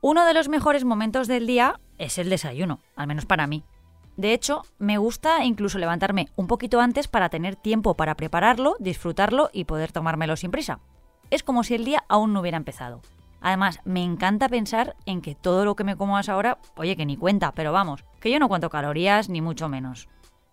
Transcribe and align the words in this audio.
Uno 0.00 0.24
de 0.24 0.32
los 0.32 0.48
mejores 0.48 0.84
momentos 0.84 1.28
del 1.28 1.46
día 1.46 1.80
es 1.98 2.18
el 2.18 2.30
desayuno, 2.30 2.80
al 2.96 3.06
menos 3.06 3.26
para 3.26 3.46
mí. 3.46 3.64
De 4.16 4.32
hecho, 4.32 4.62
me 4.78 4.96
gusta 4.96 5.44
incluso 5.44 5.78
levantarme 5.78 6.28
un 6.34 6.46
poquito 6.46 6.80
antes 6.80 7.08
para 7.08 7.28
tener 7.28 7.56
tiempo 7.56 7.94
para 7.94 8.16
prepararlo, 8.16 8.76
disfrutarlo 8.78 9.50
y 9.52 9.64
poder 9.64 9.92
tomármelo 9.92 10.36
sin 10.36 10.50
prisa. 10.50 10.80
Es 11.30 11.42
como 11.42 11.62
si 11.62 11.74
el 11.74 11.84
día 11.84 12.04
aún 12.08 12.32
no 12.32 12.40
hubiera 12.40 12.56
empezado. 12.56 13.02
Además, 13.40 13.80
me 13.84 14.02
encanta 14.02 14.48
pensar 14.48 14.96
en 15.06 15.20
que 15.20 15.34
todo 15.34 15.64
lo 15.64 15.76
que 15.76 15.84
me 15.84 15.96
como 15.96 16.16
a 16.16 16.20
esa 16.20 16.36
hora, 16.36 16.58
oye, 16.76 16.96
que 16.96 17.06
ni 17.06 17.16
cuenta, 17.16 17.52
pero 17.52 17.72
vamos, 17.72 18.04
que 18.20 18.30
yo 18.30 18.38
no 18.38 18.48
cuento 18.48 18.70
calorías 18.70 19.28
ni 19.28 19.40
mucho 19.40 19.68
menos. 19.68 20.08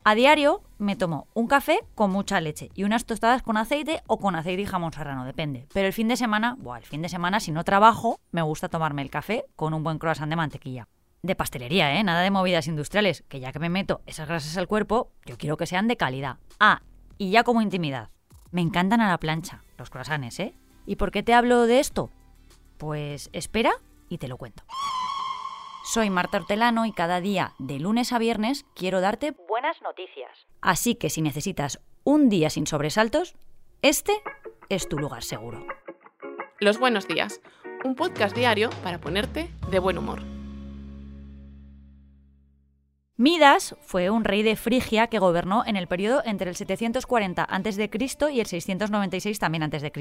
A 0.07 0.13
diario 0.13 0.61
me 0.77 0.95
tomo 0.95 1.27
un 1.33 1.47
café 1.47 1.79
con 1.95 2.11
mucha 2.11 2.39
leche 2.39 2.69
y 2.75 2.83
unas 2.83 3.07
tostadas 3.07 3.41
con 3.41 3.57
aceite 3.57 4.03
o 4.05 4.19
con 4.19 4.35
aceite 4.35 4.61
y 4.61 4.65
jamón 4.67 4.93
serrano, 4.93 5.25
depende. 5.25 5.65
Pero 5.73 5.87
el 5.87 5.93
fin 5.93 6.07
de 6.07 6.15
semana, 6.15 6.55
buah, 6.59 6.77
el 6.77 6.85
fin 6.85 7.01
de 7.01 7.09
semana 7.09 7.39
si 7.39 7.51
no 7.51 7.63
trabajo, 7.63 8.19
me 8.31 8.43
gusta 8.43 8.69
tomarme 8.69 9.01
el 9.01 9.09
café 9.09 9.45
con 9.55 9.73
un 9.73 9.83
buen 9.83 9.97
croissant 9.97 10.29
de 10.29 10.35
mantequilla. 10.35 10.87
De 11.23 11.35
pastelería, 11.35 11.97
¿eh? 11.99 12.03
Nada 12.03 12.21
de 12.21 12.29
movidas 12.29 12.67
industriales, 12.67 13.23
que 13.27 13.39
ya 13.39 13.51
que 13.51 13.57
me 13.57 13.69
meto 13.69 14.01
esas 14.05 14.27
grasas 14.27 14.55
al 14.57 14.67
cuerpo, 14.67 15.11
yo 15.25 15.39
quiero 15.39 15.57
que 15.57 15.65
sean 15.65 15.87
de 15.87 15.97
calidad. 15.97 16.37
Ah, 16.59 16.83
y 17.17 17.31
ya 17.31 17.43
como 17.43 17.63
intimidad. 17.63 18.11
Me 18.51 18.61
encantan 18.61 19.01
a 19.01 19.09
la 19.09 19.17
plancha, 19.17 19.63
los 19.79 19.89
croissants, 19.89 20.39
¿eh? 20.39 20.53
¿Y 20.85 20.97
por 20.97 21.09
qué 21.09 21.23
te 21.23 21.33
hablo 21.33 21.65
de 21.65 21.79
esto? 21.79 22.11
Pues 22.77 23.31
espera 23.33 23.71
y 24.07 24.19
te 24.19 24.27
lo 24.27 24.37
cuento. 24.37 24.61
Soy 25.85 26.09
Marta 26.09 26.39
Hortelano 26.39 26.87
y 26.87 26.91
cada 26.91 27.21
día, 27.21 27.53
de 27.59 27.77
lunes 27.77 28.11
a 28.11 28.17
viernes, 28.17 28.65
quiero 28.73 29.01
darte 29.01 29.35
buenas 29.47 29.79
noticias. 29.83 30.31
Así 30.59 30.95
que 30.95 31.11
si 31.11 31.21
necesitas 31.21 31.79
un 32.03 32.27
día 32.27 32.49
sin 32.49 32.65
sobresaltos, 32.65 33.35
este 33.83 34.13
es 34.67 34.89
tu 34.89 34.97
lugar 34.97 35.23
seguro. 35.23 35.63
Los 36.59 36.79
buenos 36.79 37.07
días, 37.07 37.39
un 37.83 37.93
podcast 37.93 38.35
diario 38.35 38.71
para 38.81 38.99
ponerte 38.99 39.51
de 39.69 39.77
buen 39.77 39.99
humor. 39.99 40.23
Midas 43.15 43.75
fue 43.81 44.09
un 44.09 44.23
rey 44.23 44.41
de 44.41 44.55
Frigia 44.55 45.05
que 45.05 45.19
gobernó 45.19 45.63
en 45.67 45.75
el 45.75 45.87
periodo 45.87 46.23
entre 46.25 46.49
el 46.49 46.55
740 46.55 47.43
a.C. 47.43 47.89
y 48.33 48.39
el 48.39 48.47
696 48.47 49.37
también 49.37 49.61
a.C. 49.61 49.91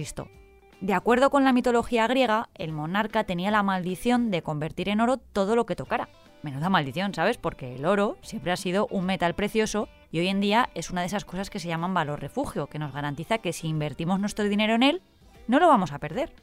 De 0.84 0.92
acuerdo 0.92 1.30
con 1.30 1.44
la 1.44 1.54
mitología 1.54 2.06
griega, 2.06 2.50
el 2.54 2.70
monarca 2.70 3.24
tenía 3.24 3.50
la 3.50 3.62
maldición 3.62 4.30
de 4.30 4.42
convertir 4.42 4.90
en 4.90 5.00
oro 5.00 5.16
todo 5.16 5.56
lo 5.56 5.64
que 5.64 5.76
tocara. 5.76 6.10
Menuda 6.42 6.68
maldición, 6.68 7.14
¿sabes? 7.14 7.38
Porque 7.38 7.74
el 7.74 7.86
oro 7.86 8.18
siempre 8.20 8.52
ha 8.52 8.56
sido 8.58 8.86
un 8.90 9.06
metal 9.06 9.34
precioso 9.34 9.88
y 10.10 10.18
hoy 10.18 10.28
en 10.28 10.42
día 10.42 10.68
es 10.74 10.90
una 10.90 11.00
de 11.00 11.06
esas 11.06 11.24
cosas 11.24 11.48
que 11.48 11.58
se 11.58 11.68
llaman 11.68 11.94
valor 11.94 12.20
refugio, 12.20 12.66
que 12.66 12.78
nos 12.78 12.92
garantiza 12.92 13.38
que 13.38 13.54
si 13.54 13.66
invertimos 13.66 14.20
nuestro 14.20 14.44
dinero 14.44 14.74
en 14.74 14.82
él, 14.82 15.02
no 15.48 15.58
lo 15.58 15.68
vamos 15.68 15.92
a 15.92 15.98
perder. 15.98 16.34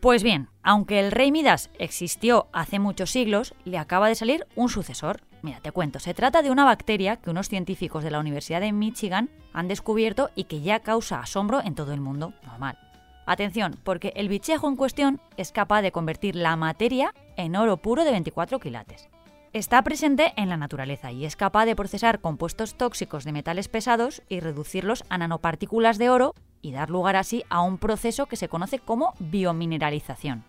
Pues 0.00 0.22
bien, 0.22 0.48
aunque 0.62 0.98
el 0.98 1.12
rey 1.12 1.30
Midas 1.30 1.68
existió 1.78 2.48
hace 2.54 2.78
muchos 2.78 3.10
siglos, 3.10 3.54
le 3.66 3.76
acaba 3.76 4.08
de 4.08 4.14
salir 4.14 4.46
un 4.56 4.70
sucesor. 4.70 5.20
Mira, 5.42 5.60
te 5.60 5.72
cuento, 5.72 5.98
se 5.98 6.14
trata 6.14 6.40
de 6.40 6.50
una 6.50 6.64
bacteria 6.64 7.16
que 7.16 7.28
unos 7.28 7.50
científicos 7.50 8.02
de 8.02 8.10
la 8.10 8.20
Universidad 8.20 8.62
de 8.62 8.72
Michigan 8.72 9.28
han 9.52 9.68
descubierto 9.68 10.30
y 10.34 10.44
que 10.44 10.62
ya 10.62 10.80
causa 10.80 11.20
asombro 11.20 11.60
en 11.62 11.74
todo 11.74 11.92
el 11.92 12.00
mundo. 12.00 12.32
Normal. 12.46 12.78
Atención, 13.26 13.78
porque 13.84 14.12
el 14.16 14.28
bichejo 14.28 14.68
en 14.68 14.76
cuestión 14.76 15.20
es 15.36 15.50
capaz 15.50 15.82
de 15.82 15.92
convertir 15.92 16.36
la 16.36 16.56
materia 16.56 17.14
en 17.36 17.56
oro 17.56 17.78
puro 17.78 18.04
de 18.04 18.10
24 18.10 18.60
quilates. 18.60 19.08
Está 19.54 19.82
presente 19.82 20.32
en 20.36 20.48
la 20.48 20.56
naturaleza 20.56 21.12
y 21.12 21.24
es 21.24 21.36
capaz 21.36 21.64
de 21.64 21.76
procesar 21.76 22.20
compuestos 22.20 22.74
tóxicos 22.74 23.24
de 23.24 23.32
metales 23.32 23.68
pesados 23.68 24.22
y 24.28 24.40
reducirlos 24.40 25.04
a 25.08 25.16
nanopartículas 25.16 25.96
de 25.96 26.10
oro 26.10 26.34
y 26.60 26.72
dar 26.72 26.90
lugar 26.90 27.16
así 27.16 27.44
a 27.50 27.62
un 27.62 27.78
proceso 27.78 28.26
que 28.26 28.36
se 28.36 28.48
conoce 28.48 28.78
como 28.78 29.14
biomineralización. 29.20 30.44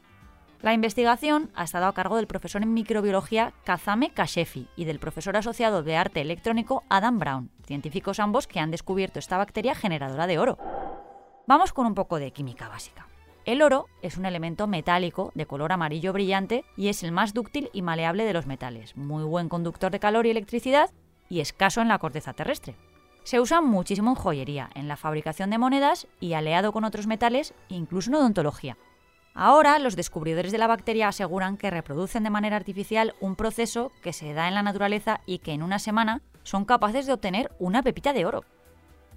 La 0.62 0.74
investigación 0.74 1.52
ha 1.54 1.66
estado 1.66 1.86
a 1.86 1.94
cargo 1.94 2.16
del 2.16 2.26
profesor 2.26 2.64
en 2.64 2.74
microbiología 2.74 3.54
Kazame 3.66 4.10
Kashefi 4.10 4.68
y 4.76 4.86
del 4.86 4.98
profesor 4.98 5.38
asociado 5.38 5.84
de 5.84 5.96
arte 5.96 6.22
electrónico 6.22 6.84
Adam 6.90 7.20
Brown, 7.20 7.52
científicos 7.68 8.20
ambos 8.20 8.48
que 8.48 8.60
han 8.60 8.72
descubierto 8.72 9.20
esta 9.20 9.38
bacteria 9.38 9.76
generadora 9.76 10.26
de 10.26 10.40
oro. 10.40 10.58
Vamos 11.48 11.74
con 11.74 11.86
un 11.86 11.94
poco 11.94 12.18
de 12.18 12.32
química 12.32 12.70
básica. 12.70 13.08
El 13.46 13.62
oro 13.62 13.86
es 14.02 14.18
un 14.18 14.26
elemento 14.26 14.66
metálico 14.66 15.32
de 15.36 15.46
color 15.46 15.72
amarillo 15.72 16.12
brillante 16.12 16.66
y 16.76 16.88
es 16.88 17.04
el 17.04 17.12
más 17.12 17.36
dúctil 17.36 17.70
y 17.72 17.84
maleable 17.84 18.26
de 18.26 18.34
los 18.34 18.48
metales, 18.48 18.98
muy 18.98 19.24
buen 19.24 19.48
conductor 19.48 19.92
de 19.92 20.00
calor 20.00 20.26
y 20.26 20.32
electricidad 20.32 20.90
y 21.30 21.42
escaso 21.42 21.82
en 21.82 21.88
la 21.88 22.00
corteza 22.00 22.34
terrestre. 22.34 22.76
Se 23.24 23.40
usa 23.40 23.62
muchísimo 23.62 24.10
en 24.10 24.16
joyería, 24.16 24.72
en 24.74 24.88
la 24.88 24.98
fabricación 24.98 25.52
de 25.52 25.60
monedas 25.60 26.08
y 26.20 26.34
aleado 26.34 26.72
con 26.72 26.84
otros 26.84 27.06
metales, 27.06 27.54
incluso 27.70 28.10
en 28.10 28.16
odontología. 28.16 28.76
Ahora, 29.36 29.78
los 29.78 29.96
descubridores 29.96 30.52
de 30.52 30.58
la 30.58 30.68
bacteria 30.68 31.10
aseguran 31.10 31.58
que 31.58 31.70
reproducen 31.70 32.24
de 32.24 32.32
manera 32.32 32.56
artificial 32.56 33.14
un 33.20 33.36
proceso 33.36 33.92
que 34.02 34.14
se 34.14 34.34
da 34.34 34.48
en 34.48 34.56
la 34.56 34.64
naturaleza 34.64 35.22
y 35.28 35.40
que 35.40 35.52
en 35.52 35.62
una 35.62 35.78
semana 35.78 36.24
son 36.42 36.66
capaces 36.66 37.06
de 37.06 37.14
obtener 37.14 37.52
una 37.60 37.84
pepita 37.84 38.14
de 38.14 38.26
oro. 38.26 38.44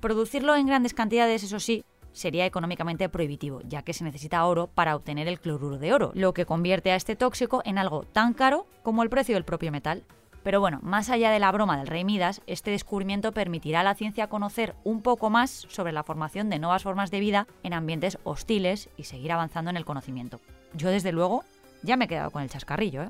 Producirlo 0.00 0.56
en 0.56 0.66
grandes 0.66 0.92
cantidades, 0.92 1.42
eso 1.42 1.60
sí, 1.60 1.84
sería 2.18 2.44
económicamente 2.44 3.08
prohibitivo, 3.08 3.60
ya 3.64 3.82
que 3.82 3.94
se 3.94 4.04
necesita 4.04 4.44
oro 4.44 4.66
para 4.66 4.96
obtener 4.96 5.28
el 5.28 5.40
cloruro 5.40 5.78
de 5.78 5.92
oro, 5.92 6.12
lo 6.14 6.34
que 6.34 6.44
convierte 6.44 6.90
a 6.90 6.96
este 6.96 7.16
tóxico 7.16 7.62
en 7.64 7.78
algo 7.78 8.02
tan 8.04 8.34
caro 8.34 8.66
como 8.82 9.02
el 9.02 9.10
precio 9.10 9.34
del 9.34 9.44
propio 9.44 9.72
metal. 9.72 10.04
Pero 10.42 10.60
bueno, 10.60 10.78
más 10.82 11.10
allá 11.10 11.30
de 11.30 11.38
la 11.38 11.52
broma 11.52 11.76
del 11.76 11.86
rey 11.86 12.04
Midas, 12.04 12.40
este 12.46 12.70
descubrimiento 12.70 13.32
permitirá 13.32 13.80
a 13.80 13.84
la 13.84 13.94
ciencia 13.94 14.28
conocer 14.28 14.74
un 14.84 15.02
poco 15.02 15.30
más 15.30 15.66
sobre 15.68 15.92
la 15.92 16.04
formación 16.04 16.48
de 16.48 16.58
nuevas 16.58 16.82
formas 16.82 17.10
de 17.10 17.20
vida 17.20 17.46
en 17.62 17.72
ambientes 17.72 18.18
hostiles 18.24 18.88
y 18.96 19.04
seguir 19.04 19.32
avanzando 19.32 19.70
en 19.70 19.76
el 19.76 19.84
conocimiento. 19.84 20.40
Yo 20.74 20.90
desde 20.90 21.12
luego 21.12 21.44
ya 21.82 21.96
me 21.96 22.06
he 22.06 22.08
quedado 22.08 22.30
con 22.30 22.42
el 22.42 22.50
chascarrillo. 22.50 23.02
¿eh? 23.02 23.08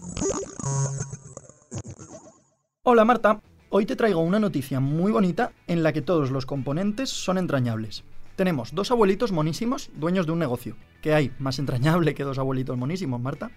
Hola 2.82 3.04
Marta, 3.04 3.40
hoy 3.70 3.86
te 3.86 3.96
traigo 3.96 4.20
una 4.20 4.38
noticia 4.38 4.80
muy 4.80 5.12
bonita 5.12 5.52
en 5.66 5.82
la 5.82 5.92
que 5.92 6.02
todos 6.02 6.30
los 6.30 6.46
componentes 6.46 7.10
son 7.10 7.38
entrañables. 7.38 8.04
Tenemos 8.38 8.72
dos 8.72 8.92
abuelitos 8.92 9.32
monísimos, 9.32 9.90
dueños 9.96 10.24
de 10.24 10.30
un 10.30 10.38
negocio. 10.38 10.76
¿Qué 11.02 11.12
hay 11.12 11.32
más 11.40 11.58
entrañable 11.58 12.14
que 12.14 12.22
dos 12.22 12.38
abuelitos 12.38 12.78
monísimos, 12.78 13.20
Marta? 13.20 13.50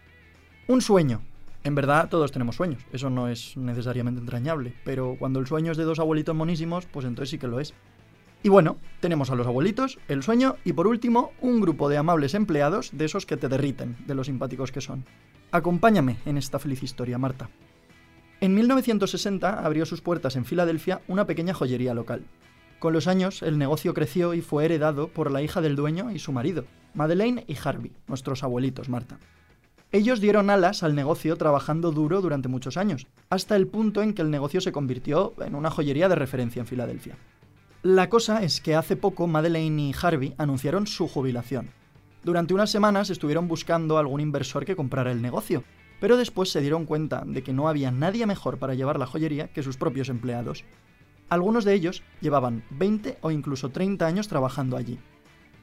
Un 0.68 0.82
sueño. 0.82 1.22
En 1.64 1.76
verdad 1.76 2.10
todos 2.10 2.32
tenemos 2.32 2.56
sueños, 2.56 2.84
eso 2.92 3.12
no 3.12 3.28
es 3.28 3.56
necesariamente 3.58 4.22
entrañable, 4.22 4.74
pero 4.84 5.18
cuando 5.20 5.40
el 5.40 5.46
sueño 5.46 5.72
es 5.72 5.78
de 5.78 5.84
dos 5.84 6.00
abuelitos 6.00 6.36
monísimos, 6.36 6.88
pues 6.88 7.06
entonces 7.06 7.30
sí 7.30 7.38
que 7.38 7.46
lo 7.46 7.60
es. 7.60 7.76
Y 8.42 8.50
bueno, 8.50 8.78
tenemos 9.02 9.30
a 9.30 9.36
los 9.36 9.46
abuelitos, 9.46 10.00
el 10.08 10.24
sueño 10.24 10.56
y 10.66 10.74
por 10.74 10.88
último 10.88 11.32
un 11.42 11.62
grupo 11.62 11.88
de 11.88 11.98
amables 11.98 12.34
empleados 12.34 12.90
de 12.92 13.06
esos 13.06 13.28
que 13.28 13.38
te 13.38 13.50
derriten, 13.50 13.98
de 14.08 14.16
los 14.16 14.26
simpáticos 14.26 14.72
que 14.72 14.82
son. 14.82 15.06
Acompáñame 15.52 16.18
en 16.26 16.40
esta 16.40 16.58
feliz 16.58 16.82
historia, 16.82 17.20
Marta. 17.20 17.52
En 18.40 18.56
1960 18.56 19.64
abrió 19.64 19.86
sus 19.86 20.02
puertas 20.02 20.36
en 20.36 20.46
Filadelfia 20.46 21.02
una 21.08 21.28
pequeña 21.28 21.54
joyería 21.54 21.94
local. 21.94 22.24
Con 22.82 22.94
los 22.94 23.06
años, 23.06 23.44
el 23.44 23.60
negocio 23.60 23.94
creció 23.94 24.34
y 24.34 24.42
fue 24.42 24.66
heredado 24.66 25.08
por 25.08 25.30
la 25.30 25.44
hija 25.44 25.62
del 25.62 25.76
dueño 25.76 26.10
y 26.10 26.18
su 26.18 26.32
marido, 26.32 26.66
Madeleine 26.96 27.46
y 27.48 27.56
Harvey, 27.64 27.92
nuestros 28.08 28.42
abuelitos, 28.42 28.90
Marta. 28.90 29.20
Ellos 29.92 30.20
dieron 30.20 30.50
alas 30.50 30.82
al 30.82 30.96
negocio 30.96 31.36
trabajando 31.36 31.92
duro 31.92 32.22
durante 32.22 32.48
muchos 32.48 32.78
años, 32.78 33.06
hasta 33.30 33.56
el 33.56 33.68
punto 33.68 34.02
en 34.02 34.16
que 34.16 34.24
el 34.24 34.32
negocio 34.32 34.62
se 34.62 34.72
convirtió 34.72 35.36
en 35.46 35.54
una 35.54 35.70
joyería 35.70 36.10
de 36.10 36.16
referencia 36.16 36.60
en 36.60 36.66
Filadelfia. 36.66 37.18
La 37.84 38.10
cosa 38.10 38.42
es 38.42 38.62
que 38.62 38.74
hace 38.74 38.96
poco 38.96 39.28
Madeleine 39.28 39.90
y 39.90 39.96
Harvey 40.02 40.34
anunciaron 40.40 40.88
su 40.88 41.08
jubilación. 41.08 41.70
Durante 42.24 42.56
unas 42.56 42.72
semanas 42.72 43.12
estuvieron 43.12 43.48
buscando 43.48 44.00
algún 44.00 44.22
inversor 44.22 44.66
que 44.66 44.76
comprara 44.76 45.12
el 45.12 45.22
negocio, 45.22 45.64
pero 46.00 46.18
después 46.18 46.50
se 46.50 46.62
dieron 46.62 46.88
cuenta 46.88 47.22
de 47.28 47.44
que 47.44 47.54
no 47.54 47.70
había 47.70 47.92
nadie 47.92 48.26
mejor 48.26 48.58
para 48.58 48.74
llevar 48.74 48.98
la 48.98 49.06
joyería 49.06 49.50
que 49.50 49.62
sus 49.62 49.78
propios 49.78 50.10
empleados. 50.10 50.66
Algunos 51.32 51.64
de 51.64 51.74
ellos 51.74 52.04
llevaban 52.20 52.66
20 52.72 53.20
o 53.22 53.32
incluso 53.32 53.70
30 53.70 54.06
años 54.06 54.28
trabajando 54.28 54.76
allí. 54.76 55.00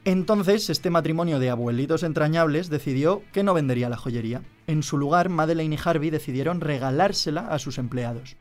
Entonces, 0.03 0.67
este 0.71 0.89
matrimonio 0.89 1.37
de 1.37 1.51
abuelitos 1.51 2.01
entrañables 2.01 2.69
decidió 2.69 3.21
que 3.31 3.43
no 3.43 3.53
vendería 3.53 3.87
la 3.87 3.95
joyería. 3.95 4.41
En 4.65 4.81
su 4.81 4.97
lugar, 4.97 5.29
Madeleine 5.29 5.75
y 5.75 5.79
Harvey 5.85 6.09
decidieron 6.09 6.59
regalársela 6.59 7.41
a 7.41 7.59
sus 7.59 7.77
empleados. 7.77 8.35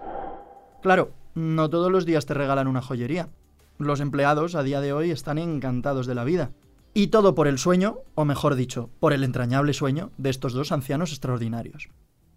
Claro, 0.81 1.11
no 1.35 1.69
todos 1.69 1.93
los 1.93 2.07
días 2.07 2.25
te 2.25 2.33
regalan 2.33 2.67
una 2.67 2.81
joyería. 2.81 3.29
Los 3.77 4.01
empleados 4.01 4.55
a 4.55 4.63
día 4.63 4.81
de 4.81 4.95
hoy 4.95 5.11
están 5.11 5.37
encantados 5.37 6.07
de 6.07 6.15
la 6.15 6.25
vida. 6.25 6.53
Y 6.95 7.09
todo 7.09 7.35
por 7.35 7.47
el 7.47 7.59
sueño, 7.59 7.99
o 8.15 8.25
mejor 8.25 8.55
dicho, 8.55 8.89
por 9.01 9.13
el 9.13 9.23
entrañable 9.23 9.75
sueño 9.75 10.13
de 10.17 10.31
estos 10.31 10.55
dos 10.55 10.73
ancianos 10.73 11.11
extraordinarios. 11.11 11.91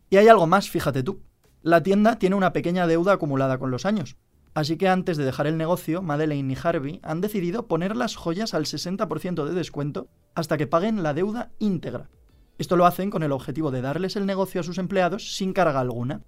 Y 0.09 0.17
hay 0.17 0.27
algo 0.27 0.47
más, 0.47 0.69
fíjate 0.69 1.01
tú. 1.01 1.21
La 1.61 1.81
tienda 1.81 2.19
tiene 2.19 2.35
una 2.35 2.51
pequeña 2.51 2.87
deuda 2.87 3.13
acumulada 3.13 3.57
con 3.57 3.71
los 3.71 3.85
años. 3.85 4.17
Así 4.53 4.77
que 4.77 4.89
antes 4.89 5.17
de 5.17 5.23
dejar 5.23 5.47
el 5.47 5.57
negocio, 5.57 6.01
Madeleine 6.01 6.53
y 6.53 6.57
Harvey 6.61 6.99
han 7.03 7.21
decidido 7.21 7.67
poner 7.67 7.95
las 7.95 8.15
joyas 8.15 8.53
al 8.53 8.65
60% 8.65 9.45
de 9.45 9.53
descuento 9.53 10.07
hasta 10.35 10.57
que 10.57 10.67
paguen 10.67 11.03
la 11.03 11.13
deuda 11.13 11.51
íntegra. 11.59 12.09
Esto 12.57 12.75
lo 12.75 12.85
hacen 12.85 13.09
con 13.09 13.23
el 13.23 13.31
objetivo 13.31 13.71
de 13.71 13.81
darles 13.81 14.15
el 14.15 14.25
negocio 14.25 14.61
a 14.61 14.63
sus 14.63 14.77
empleados 14.77 15.35
sin 15.35 15.53
carga 15.53 15.79
alguna. 15.79 16.21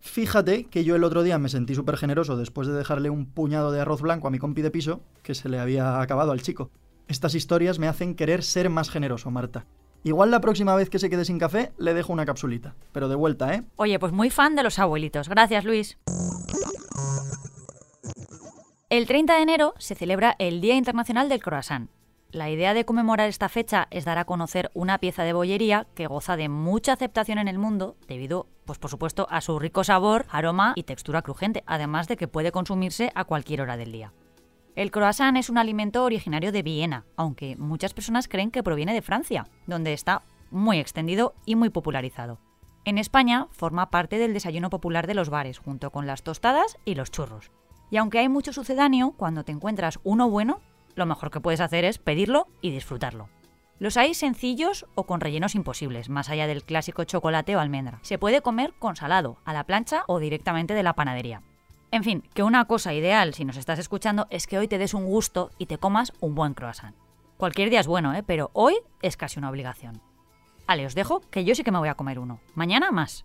Fíjate 0.00 0.64
que 0.64 0.84
yo 0.84 0.94
el 0.96 1.04
otro 1.04 1.22
día 1.22 1.38
me 1.38 1.48
sentí 1.48 1.74
súper 1.74 1.96
generoso 1.96 2.36
después 2.36 2.68
de 2.68 2.74
dejarle 2.74 3.10
un 3.10 3.26
puñado 3.26 3.72
de 3.72 3.80
arroz 3.80 4.00
blanco 4.00 4.28
a 4.28 4.30
mi 4.30 4.38
compi 4.38 4.62
de 4.62 4.70
piso, 4.70 5.00
que 5.22 5.34
se 5.34 5.48
le 5.48 5.58
había 5.58 6.00
acabado 6.00 6.32
al 6.32 6.42
chico. 6.42 6.70
Estas 7.08 7.34
historias 7.34 7.78
me 7.78 7.88
hacen 7.88 8.14
querer 8.14 8.42
ser 8.42 8.70
más 8.70 8.88
generoso, 8.88 9.30
Marta. 9.30 9.66
Igual 10.02 10.30
la 10.30 10.40
próxima 10.40 10.74
vez 10.76 10.88
que 10.88 10.98
se 10.98 11.10
quede 11.10 11.24
sin 11.24 11.38
café 11.38 11.72
le 11.76 11.92
dejo 11.92 12.12
una 12.12 12.24
capsulita. 12.24 12.74
Pero 12.92 13.08
de 13.08 13.16
vuelta, 13.16 13.54
¿eh? 13.54 13.64
Oye, 13.76 13.98
pues 13.98 14.12
muy 14.12 14.30
fan 14.30 14.54
de 14.56 14.62
los 14.62 14.78
abuelitos. 14.78 15.28
Gracias, 15.28 15.64
Luis. 15.64 15.98
El 18.90 19.06
30 19.06 19.36
de 19.36 19.42
enero 19.42 19.74
se 19.78 19.94
celebra 19.94 20.34
el 20.40 20.60
Día 20.60 20.74
Internacional 20.74 21.28
del 21.28 21.40
Croissant. 21.40 21.88
La 22.32 22.50
idea 22.50 22.74
de 22.74 22.84
conmemorar 22.84 23.28
esta 23.28 23.48
fecha 23.48 23.86
es 23.92 24.04
dar 24.04 24.18
a 24.18 24.24
conocer 24.24 24.72
una 24.74 24.98
pieza 24.98 25.22
de 25.22 25.32
bollería 25.32 25.86
que 25.94 26.08
goza 26.08 26.36
de 26.36 26.48
mucha 26.48 26.94
aceptación 26.94 27.38
en 27.38 27.46
el 27.46 27.56
mundo 27.56 27.94
debido, 28.08 28.48
pues 28.64 28.80
por 28.80 28.90
supuesto, 28.90 29.28
a 29.30 29.42
su 29.42 29.60
rico 29.60 29.84
sabor, 29.84 30.26
aroma 30.28 30.72
y 30.74 30.82
textura 30.82 31.22
crujiente, 31.22 31.62
además 31.66 32.08
de 32.08 32.16
que 32.16 32.26
puede 32.26 32.50
consumirse 32.50 33.12
a 33.14 33.22
cualquier 33.22 33.60
hora 33.60 33.76
del 33.76 33.92
día. 33.92 34.12
El 34.74 34.90
croissant 34.90 35.36
es 35.36 35.50
un 35.50 35.58
alimento 35.58 36.02
originario 36.02 36.50
de 36.50 36.64
Viena, 36.64 37.04
aunque 37.16 37.54
muchas 37.54 37.94
personas 37.94 38.26
creen 38.26 38.50
que 38.50 38.64
proviene 38.64 38.92
de 38.92 39.02
Francia, 39.02 39.46
donde 39.68 39.92
está 39.92 40.22
muy 40.50 40.80
extendido 40.80 41.36
y 41.46 41.54
muy 41.54 41.70
popularizado. 41.70 42.40
En 42.84 42.98
España 42.98 43.46
forma 43.52 43.90
parte 43.90 44.18
del 44.18 44.34
desayuno 44.34 44.68
popular 44.68 45.06
de 45.06 45.14
los 45.14 45.30
bares, 45.30 45.60
junto 45.60 45.92
con 45.92 46.08
las 46.08 46.24
tostadas 46.24 46.76
y 46.84 46.96
los 46.96 47.12
churros. 47.12 47.52
Y 47.90 47.96
aunque 47.96 48.18
hay 48.18 48.28
mucho 48.28 48.52
sucedáneo, 48.52 49.12
cuando 49.16 49.44
te 49.44 49.52
encuentras 49.52 49.98
uno 50.04 50.30
bueno, 50.30 50.60
lo 50.94 51.06
mejor 51.06 51.30
que 51.30 51.40
puedes 51.40 51.60
hacer 51.60 51.84
es 51.84 51.98
pedirlo 51.98 52.46
y 52.60 52.70
disfrutarlo. 52.70 53.28
Los 53.78 53.96
hay 53.96 54.12
sencillos 54.12 54.86
o 54.94 55.04
con 55.04 55.20
rellenos 55.20 55.54
imposibles, 55.54 56.10
más 56.10 56.28
allá 56.28 56.46
del 56.46 56.64
clásico 56.64 57.04
chocolate 57.04 57.56
o 57.56 57.60
almendra. 57.60 57.98
Se 58.02 58.18
puede 58.18 58.42
comer 58.42 58.74
con 58.78 58.94
salado, 58.94 59.38
a 59.44 59.54
la 59.54 59.64
plancha 59.64 60.04
o 60.06 60.18
directamente 60.18 60.74
de 60.74 60.82
la 60.82 60.92
panadería. 60.92 61.42
En 61.90 62.04
fin, 62.04 62.22
que 62.34 62.42
una 62.42 62.66
cosa 62.66 62.94
ideal 62.94 63.34
si 63.34 63.44
nos 63.44 63.56
estás 63.56 63.78
escuchando 63.78 64.26
es 64.30 64.46
que 64.46 64.58
hoy 64.58 64.68
te 64.68 64.78
des 64.78 64.94
un 64.94 65.06
gusto 65.06 65.50
y 65.58 65.66
te 65.66 65.78
comas 65.78 66.12
un 66.20 66.34
buen 66.34 66.54
croissant. 66.54 66.94
Cualquier 67.36 67.70
día 67.70 67.80
es 67.80 67.86
bueno, 67.86 68.12
¿eh? 68.14 68.22
pero 68.22 68.50
hoy 68.52 68.74
es 69.00 69.16
casi 69.16 69.38
una 69.38 69.48
obligación. 69.48 70.02
Vale, 70.68 70.86
os 70.86 70.94
dejo 70.94 71.20
que 71.30 71.44
yo 71.44 71.54
sí 71.54 71.64
que 71.64 71.72
me 71.72 71.78
voy 71.78 71.88
a 71.88 71.94
comer 71.94 72.18
uno. 72.18 72.38
Mañana 72.54 72.90
más. 72.90 73.24